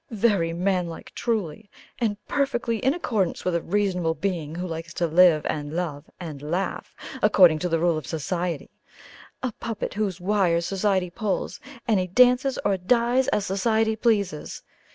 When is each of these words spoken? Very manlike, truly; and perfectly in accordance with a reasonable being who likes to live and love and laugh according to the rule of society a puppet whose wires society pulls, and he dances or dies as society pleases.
Very 0.09 0.51
manlike, 0.51 1.11
truly; 1.13 1.69
and 1.99 2.17
perfectly 2.25 2.79
in 2.79 2.91
accordance 2.95 3.45
with 3.45 3.53
a 3.53 3.61
reasonable 3.61 4.15
being 4.15 4.55
who 4.55 4.65
likes 4.65 4.95
to 4.95 5.05
live 5.05 5.45
and 5.45 5.71
love 5.71 6.09
and 6.19 6.41
laugh 6.41 6.95
according 7.21 7.59
to 7.59 7.69
the 7.69 7.77
rule 7.77 7.99
of 7.99 8.07
society 8.07 8.71
a 9.43 9.51
puppet 9.59 9.93
whose 9.93 10.19
wires 10.19 10.65
society 10.65 11.11
pulls, 11.11 11.59
and 11.87 11.99
he 11.99 12.07
dances 12.07 12.57
or 12.65 12.77
dies 12.77 13.27
as 13.27 13.45
society 13.45 13.95
pleases. 13.95 14.63